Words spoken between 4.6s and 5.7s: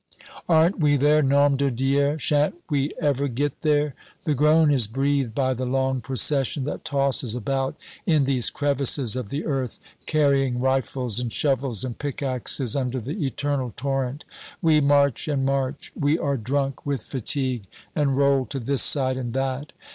is breathed by the